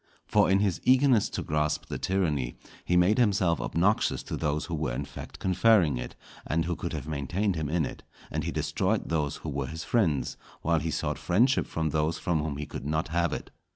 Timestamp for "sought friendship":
10.89-11.67